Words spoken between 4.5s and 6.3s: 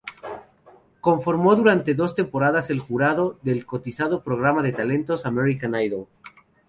de talentos American Idol.